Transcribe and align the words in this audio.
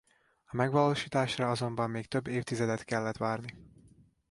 A 0.45 0.55
megvalósításra 0.55 1.49
azonban 1.49 1.89
még 1.89 2.07
több 2.07 2.27
évtizedet 2.27 2.83
kellett 2.83 3.17
várni. 3.17 3.55